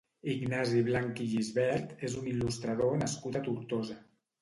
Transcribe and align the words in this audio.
Ignasi 0.35 0.81
Blanch 0.87 1.21
i 1.27 1.27
Gisbert 1.35 1.95
és 2.09 2.17
un 2.25 2.33
il·lustrador 2.35 3.01
nascut 3.07 3.43
a 3.43 3.47
Tortosa. 3.51 4.05